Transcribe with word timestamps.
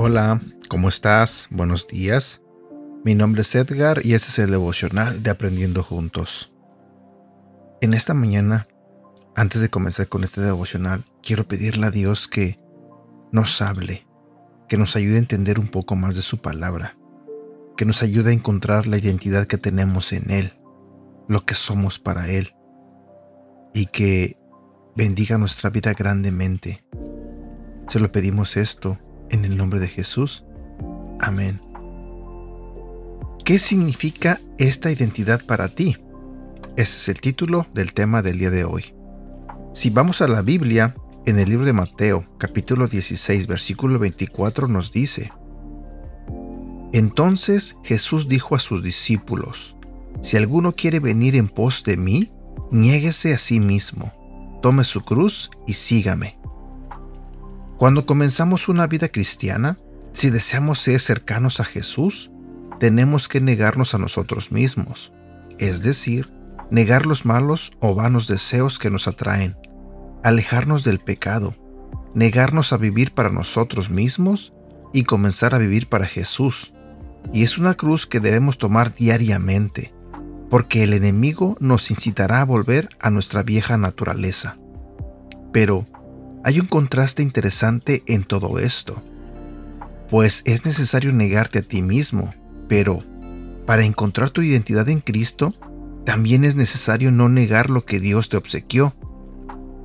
Hola, 0.00 0.40
¿cómo 0.70 0.88
estás? 0.88 1.48
Buenos 1.50 1.86
días. 1.86 2.40
Mi 3.04 3.14
nombre 3.14 3.42
es 3.42 3.54
Edgar 3.54 4.00
y 4.04 4.14
este 4.14 4.30
es 4.30 4.38
el 4.38 4.50
devocional 4.50 5.22
de 5.22 5.28
Aprendiendo 5.28 5.82
Juntos. 5.82 6.50
En 7.82 7.92
esta 7.92 8.14
mañana, 8.14 8.66
antes 9.36 9.60
de 9.60 9.68
comenzar 9.68 10.08
con 10.08 10.24
este 10.24 10.40
devocional, 10.40 11.04
quiero 11.22 11.46
pedirle 11.46 11.86
a 11.86 11.90
Dios 11.90 12.26
que 12.26 12.58
nos 13.32 13.60
hable, 13.60 14.07
que 14.68 14.76
nos 14.76 14.96
ayude 14.96 15.16
a 15.16 15.20
entender 15.20 15.58
un 15.58 15.68
poco 15.68 15.96
más 15.96 16.14
de 16.14 16.22
su 16.22 16.38
palabra, 16.38 16.96
que 17.76 17.84
nos 17.84 18.02
ayude 18.02 18.30
a 18.30 18.34
encontrar 18.34 18.86
la 18.86 18.98
identidad 18.98 19.46
que 19.46 19.58
tenemos 19.58 20.12
en 20.12 20.30
Él, 20.30 20.52
lo 21.28 21.44
que 21.44 21.54
somos 21.54 21.98
para 21.98 22.28
Él, 22.28 22.54
y 23.74 23.86
que 23.86 24.38
bendiga 24.96 25.38
nuestra 25.38 25.70
vida 25.70 25.94
grandemente. 25.94 26.84
Se 27.86 28.00
lo 28.00 28.12
pedimos 28.12 28.56
esto 28.56 28.98
en 29.30 29.44
el 29.44 29.56
nombre 29.56 29.80
de 29.80 29.88
Jesús. 29.88 30.44
Amén. 31.20 31.60
¿Qué 33.44 33.58
significa 33.58 34.40
esta 34.58 34.90
identidad 34.90 35.42
para 35.46 35.68
ti? 35.68 35.96
Ese 36.76 36.96
es 36.96 37.08
el 37.08 37.20
título 37.20 37.66
del 37.72 37.94
tema 37.94 38.20
del 38.20 38.38
día 38.38 38.50
de 38.50 38.64
hoy. 38.64 38.94
Si 39.72 39.90
vamos 39.90 40.20
a 40.20 40.28
la 40.28 40.42
Biblia, 40.42 40.94
en 41.28 41.38
el 41.38 41.50
libro 41.50 41.66
de 41.66 41.74
Mateo, 41.74 42.24
capítulo 42.38 42.88
16, 42.88 43.48
versículo 43.48 43.98
24 43.98 44.66
nos 44.66 44.92
dice, 44.92 45.30
Entonces 46.94 47.76
Jesús 47.84 48.28
dijo 48.28 48.56
a 48.56 48.58
sus 48.58 48.82
discípulos, 48.82 49.76
Si 50.22 50.38
alguno 50.38 50.72
quiere 50.72 51.00
venir 51.00 51.36
en 51.36 51.48
pos 51.48 51.84
de 51.84 51.98
mí, 51.98 52.32
niéguese 52.70 53.34
a 53.34 53.38
sí 53.38 53.60
mismo, 53.60 54.10
tome 54.62 54.84
su 54.84 55.02
cruz 55.02 55.50
y 55.66 55.74
sígame. 55.74 56.38
Cuando 57.76 58.06
comenzamos 58.06 58.70
una 58.70 58.86
vida 58.86 59.10
cristiana, 59.10 59.78
si 60.14 60.30
deseamos 60.30 60.78
ser 60.78 60.98
cercanos 60.98 61.60
a 61.60 61.66
Jesús, 61.66 62.30
tenemos 62.80 63.28
que 63.28 63.42
negarnos 63.42 63.92
a 63.92 63.98
nosotros 63.98 64.50
mismos, 64.50 65.12
es 65.58 65.82
decir, 65.82 66.32
negar 66.70 67.04
los 67.04 67.26
malos 67.26 67.70
o 67.80 67.94
vanos 67.94 68.28
deseos 68.28 68.78
que 68.78 68.88
nos 68.88 69.06
atraen, 69.08 69.56
alejarnos 70.22 70.84
del 70.84 70.98
pecado, 70.98 71.54
negarnos 72.14 72.72
a 72.72 72.76
vivir 72.76 73.12
para 73.12 73.30
nosotros 73.30 73.90
mismos 73.90 74.52
y 74.92 75.04
comenzar 75.04 75.54
a 75.54 75.58
vivir 75.58 75.88
para 75.88 76.06
Jesús. 76.06 76.74
Y 77.32 77.44
es 77.44 77.58
una 77.58 77.74
cruz 77.74 78.06
que 78.06 78.20
debemos 78.20 78.58
tomar 78.58 78.94
diariamente, 78.94 79.92
porque 80.50 80.82
el 80.82 80.92
enemigo 80.92 81.56
nos 81.60 81.90
incitará 81.90 82.40
a 82.40 82.44
volver 82.44 82.88
a 83.00 83.10
nuestra 83.10 83.42
vieja 83.42 83.76
naturaleza. 83.76 84.56
Pero, 85.52 85.86
hay 86.44 86.60
un 86.60 86.66
contraste 86.66 87.22
interesante 87.22 88.02
en 88.06 88.24
todo 88.24 88.58
esto, 88.58 89.02
pues 90.08 90.42
es 90.46 90.64
necesario 90.64 91.12
negarte 91.12 91.58
a 91.58 91.62
ti 91.62 91.82
mismo, 91.82 92.32
pero 92.68 93.02
para 93.66 93.84
encontrar 93.84 94.30
tu 94.30 94.40
identidad 94.40 94.88
en 94.88 95.00
Cristo, 95.00 95.52
también 96.06 96.44
es 96.44 96.56
necesario 96.56 97.10
no 97.10 97.28
negar 97.28 97.68
lo 97.68 97.84
que 97.84 98.00
Dios 98.00 98.30
te 98.30 98.38
obsequió, 98.38 98.94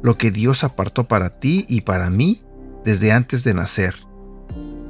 lo 0.03 0.17
que 0.17 0.29
Dios 0.29 0.63
apartó 0.63 1.05
para 1.05 1.39
ti 1.39 1.65
y 1.67 1.81
para 1.81 2.11
mí 2.11 2.43
desde 2.85 3.13
antes 3.13 3.43
de 3.43 3.53
nacer. 3.53 3.95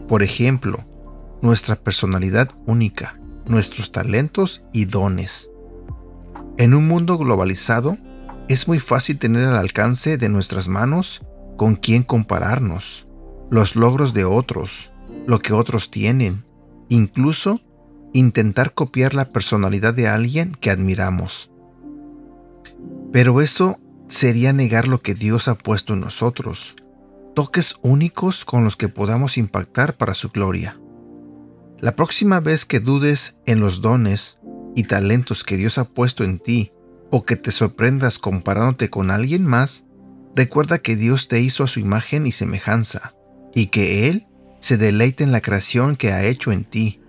Por 0.08 0.24
ejemplo, 0.24 0.84
nuestra 1.42 1.76
personalidad 1.76 2.50
única, 2.66 3.20
nuestros 3.46 3.92
talentos 3.92 4.64
y 4.74 4.86
dones. 4.86 5.52
En 6.58 6.74
un 6.74 6.88
mundo 6.88 7.18
globalizado, 7.18 7.98
es 8.50 8.68
muy 8.68 8.80
fácil 8.80 9.20
tener 9.20 9.46
al 9.46 9.56
alcance 9.56 10.18
de 10.18 10.30
nuestras 10.30 10.68
manos 10.68 11.22
con 11.58 11.76
quién 11.76 12.04
compararnos, 12.04 13.08
los 13.52 13.76
logros 13.76 14.14
de 14.14 14.26
otros, 14.26 14.94
lo 15.28 15.40
que 15.40 15.54
otros 15.54 15.92
tienen, 15.92 16.44
incluso 16.90 17.62
intentar 18.14 18.74
copiar 18.74 19.14
la 19.14 19.30
personalidad 19.30 19.94
de 19.94 20.08
alguien 20.08 20.54
que 20.54 20.72
admiramos. 20.72 21.52
Pero 23.12 23.42
eso 23.42 23.80
sería 24.14 24.54
negar 24.54 24.88
lo 24.88 25.02
que 25.02 25.14
Dios 25.14 25.48
ha 25.48 25.56
puesto 25.56 25.94
en 25.94 26.02
nosotros, 26.02 26.76
toques 27.36 27.76
únicos 27.82 28.46
con 28.46 28.64
los 28.64 28.76
que 28.76 28.90
podamos 28.90 29.38
impactar 29.38 29.96
para 29.96 30.14
su 30.14 30.30
gloria. 30.30 30.80
La 31.80 31.96
próxima 31.96 32.40
vez 32.40 32.66
que 32.66 32.80
dudes 32.80 33.38
en 33.46 33.60
los 33.60 33.82
dones 33.82 34.38
y 34.76 34.84
talentos 34.84 35.44
que 35.44 35.58
Dios 35.58 35.78
ha 35.78 35.86
puesto 35.86 36.24
en 36.24 36.40
ti, 36.40 36.72
o 37.12 37.24
que 37.24 37.36
te 37.36 37.52
sorprendas 37.52 38.18
comparándote 38.18 38.90
con 38.90 39.12
alguien 39.12 39.46
más, 39.46 39.86
Recuerda 40.36 40.80
que 40.80 40.96
Dios 40.96 41.28
te 41.28 41.42
hizo 41.42 41.64
a 41.64 41.68
su 41.68 41.80
imagen 41.80 42.26
y 42.26 42.32
semejanza, 42.32 43.14
y 43.54 43.68
que 43.68 44.10
Él 44.10 44.26
se 44.60 44.78
deleita 44.78 45.24
en 45.24 45.32
la 45.32 45.42
creación 45.42 45.96
que 45.96 46.12
ha 46.12 46.24
hecho 46.24 46.52
en 46.52 46.64
ti. 46.64 47.02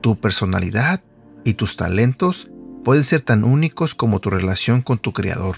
Tu 0.00 0.20
personalidad 0.20 1.02
y 1.44 1.54
tus 1.54 1.76
talentos 1.76 2.50
pueden 2.84 3.02
ser 3.02 3.22
tan 3.22 3.42
únicos 3.42 3.96
como 3.96 4.20
tu 4.20 4.30
relación 4.30 4.82
con 4.82 4.98
tu 4.98 5.12
Creador. 5.12 5.56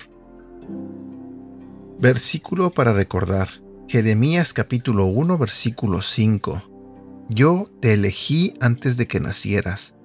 Versículo 2.01 2.71
para 2.71 2.95
recordar. 2.95 3.51
Jeremías 3.87 4.55
capítulo 4.55 5.05
1 5.05 5.37
versículo 5.37 6.01
5. 6.01 7.27
Yo 7.29 7.71
te 7.83 7.93
elegí 7.93 8.55
antes 8.59 8.97
de 8.97 9.07
que 9.07 9.21
nacieras. 9.21 9.97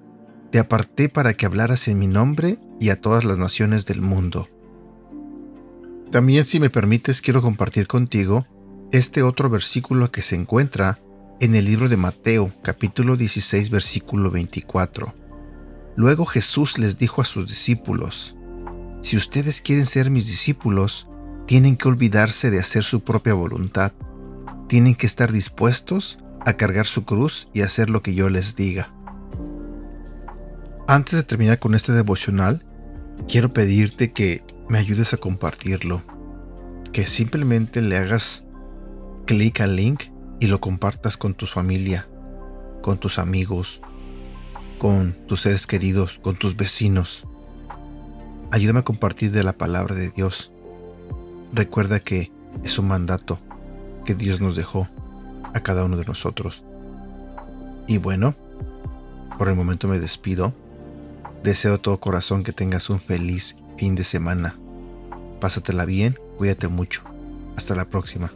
Te 0.50 0.58
aparté 0.58 1.08
para 1.08 1.32
que 1.32 1.46
hablaras 1.46 1.88
en 1.88 1.98
mi 1.98 2.06
nombre 2.06 2.58
y 2.78 2.90
a 2.90 3.00
todas 3.00 3.24
las 3.24 3.38
naciones 3.38 3.86
del 3.86 4.02
mundo. 4.02 4.46
También 6.10 6.44
si 6.44 6.60
me 6.60 6.68
permites 6.68 7.22
quiero 7.22 7.40
compartir 7.40 7.86
contigo 7.86 8.46
este 8.92 9.22
otro 9.22 9.48
versículo 9.48 10.12
que 10.12 10.20
se 10.20 10.36
encuentra 10.36 10.98
en 11.40 11.54
el 11.54 11.64
libro 11.64 11.88
de 11.88 11.96
Mateo 11.96 12.52
capítulo 12.60 13.16
16 13.16 13.70
versículo 13.70 14.30
24. 14.30 15.14
Luego 15.96 16.26
Jesús 16.26 16.76
les 16.76 16.98
dijo 16.98 17.22
a 17.22 17.24
sus 17.24 17.48
discípulos, 17.48 18.36
Si 19.00 19.16
ustedes 19.16 19.62
quieren 19.62 19.86
ser 19.86 20.10
mis 20.10 20.26
discípulos, 20.26 21.08
tienen 21.46 21.76
que 21.76 21.88
olvidarse 21.88 22.50
de 22.50 22.60
hacer 22.60 22.82
su 22.82 23.02
propia 23.02 23.34
voluntad, 23.34 23.92
tienen 24.68 24.94
que 24.94 25.06
estar 25.06 25.32
dispuestos 25.32 26.18
a 26.44 26.54
cargar 26.54 26.86
su 26.86 27.04
cruz 27.04 27.48
y 27.52 27.62
hacer 27.62 27.90
lo 27.90 28.02
que 28.02 28.14
yo 28.14 28.28
les 28.28 28.56
diga. 28.56 28.92
Antes 30.88 31.14
de 31.14 31.22
terminar 31.22 31.58
con 31.58 31.74
este 31.74 31.92
devocional, 31.92 32.64
quiero 33.28 33.52
pedirte 33.52 34.12
que 34.12 34.44
me 34.68 34.78
ayudes 34.78 35.12
a 35.12 35.16
compartirlo. 35.16 36.02
Que 36.92 37.06
simplemente 37.06 37.82
le 37.82 37.96
hagas 37.96 38.44
clic 39.26 39.60
al 39.60 39.76
link 39.76 40.04
y 40.40 40.46
lo 40.46 40.60
compartas 40.60 41.16
con 41.16 41.34
tu 41.34 41.46
familia, 41.46 42.08
con 42.82 42.98
tus 42.98 43.18
amigos, 43.18 43.82
con 44.78 45.12
tus 45.26 45.42
seres 45.42 45.66
queridos, 45.66 46.20
con 46.22 46.36
tus 46.36 46.56
vecinos. 46.56 47.26
Ayúdame 48.50 48.80
a 48.80 48.84
compartir 48.84 49.32
de 49.32 49.42
la 49.42 49.52
palabra 49.52 49.94
de 49.94 50.10
Dios. 50.10 50.52
Recuerda 51.56 52.00
que 52.00 52.30
es 52.64 52.78
un 52.78 52.86
mandato 52.86 53.38
que 54.04 54.14
Dios 54.14 54.42
nos 54.42 54.56
dejó 54.56 54.90
a 55.54 55.60
cada 55.60 55.86
uno 55.86 55.96
de 55.96 56.04
nosotros. 56.04 56.64
Y 57.86 57.96
bueno, 57.96 58.34
por 59.38 59.48
el 59.48 59.54
momento 59.54 59.88
me 59.88 59.98
despido. 59.98 60.52
Deseo 61.42 61.72
de 61.72 61.78
todo 61.78 61.98
corazón 61.98 62.44
que 62.44 62.52
tengas 62.52 62.90
un 62.90 63.00
feliz 63.00 63.56
fin 63.78 63.94
de 63.94 64.04
semana. 64.04 64.58
Pásatela 65.40 65.86
bien, 65.86 66.18
cuídate 66.36 66.68
mucho. 66.68 67.04
Hasta 67.56 67.74
la 67.74 67.86
próxima. 67.86 68.30